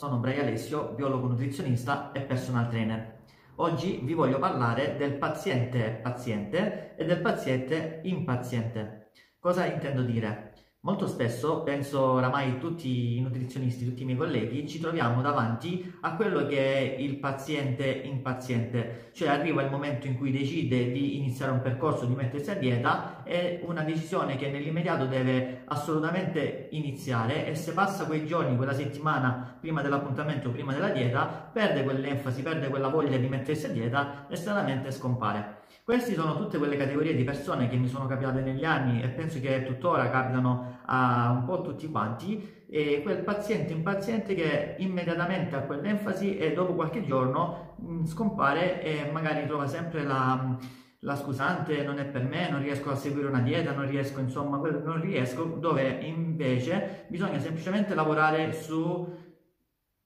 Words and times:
sono 0.00 0.16
Brian 0.16 0.46
Alessio, 0.46 0.94
biologo 0.94 1.26
nutrizionista 1.26 2.10
e 2.12 2.22
personal 2.22 2.70
trainer. 2.70 3.18
Oggi 3.56 4.00
vi 4.02 4.14
voglio 4.14 4.38
parlare 4.38 4.96
del 4.96 5.12
paziente 5.12 6.00
paziente 6.02 6.94
e 6.96 7.04
del 7.04 7.20
paziente 7.20 8.00
impaziente. 8.04 9.10
Cosa 9.38 9.66
intendo 9.66 10.00
dire? 10.00 10.54
Molto 10.82 11.06
spesso, 11.06 11.62
penso 11.62 12.00
oramai 12.00 12.58
tutti 12.58 13.18
i 13.18 13.20
nutrizionisti, 13.20 13.84
tutti 13.84 14.00
i 14.00 14.06
miei 14.06 14.16
colleghi, 14.16 14.66
ci 14.66 14.80
troviamo 14.80 15.20
davanti 15.20 15.92
a 16.00 16.16
quello 16.16 16.46
che 16.46 16.56
è 16.56 17.00
il 17.02 17.18
paziente 17.18 17.84
impaziente, 17.86 19.10
cioè 19.12 19.28
arriva 19.28 19.60
il 19.60 19.70
momento 19.70 20.06
in 20.06 20.16
cui 20.16 20.30
decide 20.30 20.90
di 20.90 21.18
iniziare 21.18 21.52
un 21.52 21.60
percorso, 21.60 22.06
di 22.06 22.14
mettersi 22.14 22.50
a 22.50 22.54
dieta, 22.54 23.22
è 23.24 23.60
una 23.66 23.82
decisione 23.82 24.36
che 24.36 24.48
nell'immediato 24.48 25.04
deve 25.04 25.64
assolutamente 25.66 26.68
iniziare 26.70 27.46
e 27.46 27.54
se 27.56 27.74
passa 27.74 28.06
quei 28.06 28.24
giorni, 28.24 28.56
quella 28.56 28.72
settimana 28.72 29.58
prima 29.60 29.82
dell'appuntamento, 29.82 30.50
prima 30.50 30.72
della 30.72 30.88
dieta, 30.88 31.50
perde 31.52 31.84
quell'enfasi, 31.84 32.40
perde 32.42 32.70
quella 32.70 32.88
voglia 32.88 33.18
di 33.18 33.28
mettersi 33.28 33.66
a 33.66 33.68
dieta 33.68 34.26
e 34.30 34.34
stranamente 34.34 34.90
scompare. 34.92 35.59
Queste 35.84 36.14
sono 36.14 36.36
tutte 36.36 36.58
quelle 36.58 36.76
categorie 36.76 37.14
di 37.14 37.24
persone 37.24 37.68
che 37.68 37.76
mi 37.76 37.88
sono 37.88 38.06
capitate 38.06 38.40
negli 38.40 38.64
anni 38.64 39.02
e 39.02 39.08
penso 39.08 39.40
che 39.40 39.64
tuttora 39.64 40.08
capitano 40.10 40.78
a 40.84 41.30
un 41.30 41.44
po' 41.44 41.62
tutti 41.62 41.88
quanti 41.90 42.64
e 42.68 43.00
quel 43.02 43.18
paziente 43.18 43.72
impaziente 43.72 44.34
che 44.34 44.76
immediatamente 44.78 45.56
ha 45.56 45.62
quell'enfasi 45.62 46.36
e 46.36 46.52
dopo 46.52 46.74
qualche 46.74 47.04
giorno 47.04 47.76
mm, 47.82 48.04
scompare 48.04 48.82
e 48.82 49.10
magari 49.10 49.46
trova 49.46 49.66
sempre 49.66 50.04
la, 50.04 50.56
la 51.00 51.16
scusante 51.16 51.82
non 51.82 51.98
è 51.98 52.04
per 52.04 52.24
me, 52.24 52.50
non 52.50 52.60
riesco 52.60 52.90
a 52.90 52.94
seguire 52.94 53.28
una 53.28 53.40
dieta, 53.40 53.72
non 53.72 53.88
riesco 53.88 54.20
insomma, 54.20 54.58
non 54.58 55.00
riesco, 55.00 55.44
dove 55.44 55.98
invece 56.02 57.06
bisogna 57.08 57.38
semplicemente 57.38 57.94
lavorare 57.94 58.52
su 58.52 59.08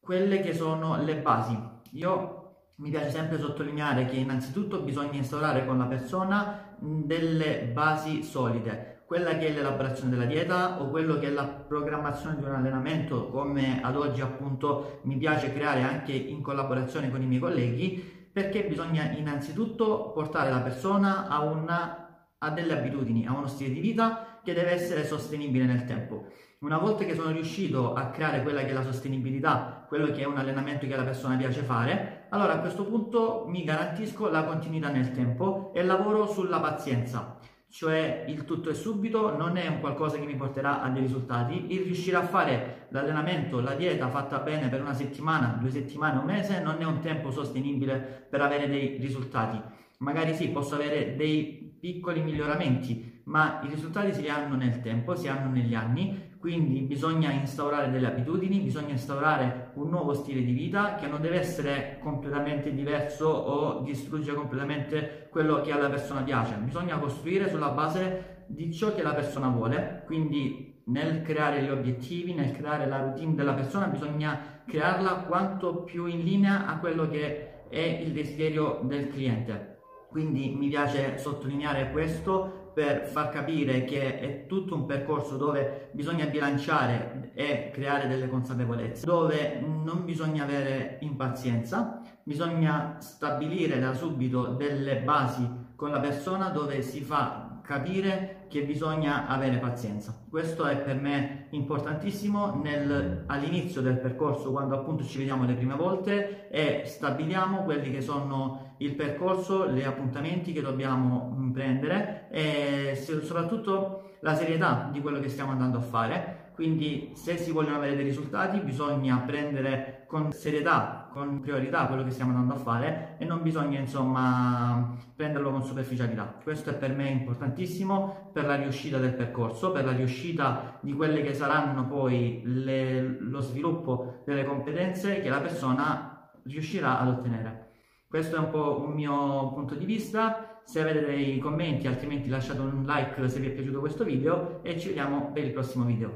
quelle 0.00 0.40
che 0.40 0.52
sono 0.52 1.00
le 1.02 1.16
basi. 1.16 1.56
Io 1.92 2.39
mi 2.80 2.88
piace 2.88 3.10
sempre 3.10 3.38
sottolineare 3.38 4.06
che 4.06 4.16
innanzitutto 4.16 4.80
bisogna 4.80 5.12
instaurare 5.12 5.66
con 5.66 5.76
la 5.76 5.84
persona 5.84 6.74
delle 6.78 7.70
basi 7.72 8.22
solide, 8.22 9.02
quella 9.04 9.36
che 9.36 9.48
è 9.48 9.52
l'elaborazione 9.52 10.10
della 10.10 10.24
dieta 10.24 10.80
o 10.80 10.88
quello 10.88 11.18
che 11.18 11.26
è 11.26 11.30
la 11.30 11.44
programmazione 11.44 12.36
di 12.36 12.44
un 12.44 12.54
allenamento, 12.54 13.28
come 13.28 13.82
ad 13.82 13.96
oggi 13.96 14.22
appunto 14.22 15.00
mi 15.02 15.16
piace 15.18 15.52
creare 15.52 15.82
anche 15.82 16.12
in 16.12 16.40
collaborazione 16.40 17.10
con 17.10 17.20
i 17.20 17.26
miei 17.26 17.40
colleghi, 17.40 18.28
perché 18.32 18.64
bisogna 18.64 19.10
innanzitutto 19.10 20.12
portare 20.14 20.50
la 20.50 20.60
persona 20.60 21.28
a, 21.28 21.42
una, 21.42 22.09
a 22.42 22.50
delle 22.50 22.72
abitudini, 22.72 23.26
a 23.26 23.32
uno 23.32 23.46
stile 23.46 23.70
di 23.70 23.80
vita 23.80 24.40
che 24.42 24.54
deve 24.54 24.70
essere 24.70 25.04
sostenibile 25.04 25.66
nel 25.66 25.84
tempo. 25.84 26.28
Una 26.60 26.78
volta 26.78 27.04
che 27.04 27.14
sono 27.14 27.30
riuscito 27.30 27.92
a 27.92 28.08
creare 28.08 28.42
quella 28.42 28.62
che 28.62 28.68
è 28.68 28.72
la 28.72 28.82
sostenibilità, 28.82 29.84
quello 29.86 30.10
che 30.10 30.22
è 30.22 30.24
un 30.24 30.38
allenamento 30.38 30.86
che 30.86 30.94
alla 30.94 31.04
persona 31.04 31.36
piace 31.36 31.60
fare, 31.62 32.26
allora 32.30 32.54
a 32.54 32.60
questo 32.60 32.84
punto 32.84 33.44
mi 33.46 33.62
garantisco 33.62 34.30
la 34.30 34.44
continuità 34.44 34.88
nel 34.88 35.12
tempo 35.12 35.70
e 35.74 35.82
lavoro 35.82 36.26
sulla 36.26 36.60
pazienza. 36.60 37.36
Cioè 37.68 38.24
il 38.26 38.44
tutto 38.46 38.70
è 38.70 38.74
subito, 38.74 39.36
non 39.36 39.58
è 39.58 39.68
un 39.68 39.80
qualcosa 39.80 40.18
che 40.18 40.24
mi 40.24 40.34
porterà 40.34 40.80
a 40.80 40.88
dei 40.88 41.02
risultati. 41.02 41.72
Il 41.74 41.82
riuscire 41.82 42.16
a 42.16 42.22
fare 42.22 42.86
l'allenamento, 42.88 43.60
la 43.60 43.74
dieta 43.74 44.08
fatta 44.08 44.38
bene 44.38 44.68
per 44.68 44.80
una 44.80 44.94
settimana, 44.94 45.58
due 45.60 45.70
settimane, 45.70 46.18
un 46.18 46.24
mese, 46.24 46.62
non 46.62 46.80
è 46.80 46.84
un 46.84 47.00
tempo 47.00 47.30
sostenibile 47.30 47.98
per 48.28 48.40
avere 48.40 48.66
dei 48.66 48.96
risultati. 48.98 49.78
Magari 50.00 50.34
sì, 50.34 50.48
posso 50.48 50.74
avere 50.74 51.16
dei 51.16 51.76
piccoli 51.80 52.22
miglioramenti, 52.22 53.22
ma 53.24 53.60
i 53.64 53.68
risultati 53.68 54.12
si 54.12 54.28
hanno 54.28 54.56
nel 54.56 54.80
tempo, 54.80 55.14
si 55.14 55.28
hanno 55.28 55.50
negli 55.50 55.74
anni 55.74 56.28
quindi 56.40 56.80
bisogna 56.80 57.30
instaurare 57.30 57.90
delle 57.90 58.06
abitudini, 58.06 58.60
bisogna 58.60 58.92
instaurare 58.92 59.72
un 59.74 59.90
nuovo 59.90 60.14
stile 60.14 60.42
di 60.42 60.52
vita 60.52 60.94
che 60.94 61.06
non 61.06 61.20
deve 61.20 61.38
essere 61.38 61.98
completamente 62.02 62.72
diverso 62.72 63.26
o 63.28 63.82
distruggere 63.82 64.38
completamente 64.38 65.28
quello 65.30 65.60
che 65.60 65.70
alla 65.70 65.90
persona 65.90 66.22
piace. 66.22 66.54
Bisogna 66.54 66.98
costruire 66.98 67.50
sulla 67.50 67.68
base 67.68 68.44
di 68.46 68.72
ciò 68.72 68.94
che 68.94 69.02
la 69.02 69.12
persona 69.12 69.48
vuole, 69.48 70.02
quindi 70.06 70.80
nel 70.86 71.20
creare 71.20 71.62
gli 71.62 71.68
obiettivi, 71.68 72.32
nel 72.32 72.52
creare 72.52 72.86
la 72.86 73.02
routine 73.02 73.34
della 73.34 73.52
persona, 73.52 73.88
bisogna 73.88 74.62
crearla 74.66 75.24
quanto 75.28 75.82
più 75.82 76.06
in 76.06 76.24
linea 76.24 76.66
a 76.66 76.78
quello 76.78 77.06
che 77.06 77.68
è 77.68 78.00
il 78.02 78.12
desiderio 78.12 78.80
del 78.84 79.08
cliente. 79.08 79.79
Quindi 80.10 80.50
mi 80.50 80.68
piace 80.68 81.18
sottolineare 81.18 81.92
questo 81.92 82.72
per 82.74 83.06
far 83.06 83.28
capire 83.28 83.84
che 83.84 84.18
è 84.18 84.46
tutto 84.46 84.74
un 84.74 84.84
percorso 84.84 85.36
dove 85.36 85.90
bisogna 85.92 86.26
bilanciare 86.26 87.30
e 87.34 87.70
creare 87.72 88.08
delle 88.08 88.28
consapevolezze, 88.28 89.06
dove 89.06 89.60
non 89.60 90.04
bisogna 90.04 90.42
avere 90.42 90.98
impazienza, 91.00 92.02
bisogna 92.24 92.96
stabilire 92.98 93.78
da 93.78 93.92
subito 93.94 94.46
delle 94.48 94.96
basi 94.96 95.48
con 95.76 95.90
la 95.90 96.00
persona 96.00 96.48
dove 96.48 96.82
si 96.82 97.02
fa 97.02 97.60
capire 97.62 98.39
che 98.50 98.62
bisogna 98.62 99.28
avere 99.28 99.58
pazienza. 99.58 100.26
Questo 100.28 100.66
è 100.66 100.76
per 100.78 100.96
me 100.96 101.46
importantissimo 101.50 102.60
nel, 102.60 103.22
all'inizio 103.26 103.80
del 103.80 103.98
percorso, 103.98 104.50
quando 104.50 104.74
appunto 104.74 105.04
ci 105.04 105.18
vediamo 105.18 105.44
le 105.44 105.54
prime 105.54 105.76
volte 105.76 106.48
e 106.50 106.82
stabiliamo 106.84 107.62
quelli 107.62 107.92
che 107.92 108.00
sono 108.00 108.74
il 108.78 108.94
percorso, 108.96 109.70
gli 109.70 109.82
appuntamenti 109.82 110.52
che 110.52 110.62
dobbiamo 110.62 111.50
prendere 111.52 112.26
e 112.30 112.96
soprattutto 112.96 114.09
la 114.20 114.34
serietà 114.34 114.88
di 114.92 115.00
quello 115.00 115.20
che 115.20 115.28
stiamo 115.28 115.52
andando 115.52 115.78
a 115.78 115.82
fare 115.82 116.40
quindi 116.60 117.12
se 117.14 117.38
si 117.38 117.52
vogliono 117.52 117.76
avere 117.76 117.96
dei 117.96 118.04
risultati 118.04 118.60
bisogna 118.60 119.16
prendere 119.24 120.04
con 120.06 120.30
serietà, 120.30 121.08
con 121.10 121.40
priorità 121.40 121.86
quello 121.86 122.04
che 122.04 122.10
stiamo 122.10 122.32
andando 122.32 122.52
a 122.52 122.58
fare 122.58 123.16
e 123.18 123.24
non 123.24 123.40
bisogna 123.40 123.78
insomma 123.78 124.94
prenderlo 125.16 125.52
con 125.52 125.62
superficialità. 125.62 126.34
Questo 126.42 126.68
è 126.68 126.74
per 126.74 126.92
me 126.92 127.08
importantissimo 127.08 128.30
per 128.34 128.44
la 128.44 128.56
riuscita 128.56 128.98
del 128.98 129.14
percorso, 129.14 129.72
per 129.72 129.86
la 129.86 129.92
riuscita 129.92 130.78
di 130.82 130.92
quelle 130.92 131.22
che 131.22 131.32
saranno 131.32 131.86
poi 131.86 132.42
le, 132.44 133.00
lo 133.00 133.40
sviluppo 133.40 134.20
delle 134.26 134.44
competenze 134.44 135.22
che 135.22 135.30
la 135.30 135.40
persona 135.40 136.30
riuscirà 136.42 136.98
ad 136.98 137.08
ottenere. 137.08 137.68
Questo 138.06 138.36
è 138.36 138.38
un 138.38 138.50
po' 138.50 138.82
un 138.86 138.92
mio 138.92 139.52
punto 139.54 139.76
di 139.76 139.86
vista, 139.86 140.49
se 140.64 140.80
avete 140.80 141.04
dei 141.04 141.38
commenti 141.38 141.86
altrimenti 141.86 142.28
lasciate 142.28 142.60
un 142.60 142.84
like 142.86 143.28
se 143.28 143.40
vi 143.40 143.48
è 143.48 143.50
piaciuto 143.50 143.80
questo 143.80 144.04
video 144.04 144.60
e 144.62 144.78
ci 144.78 144.88
vediamo 144.88 145.32
per 145.32 145.44
il 145.44 145.52
prossimo 145.52 145.84
video. 145.84 146.14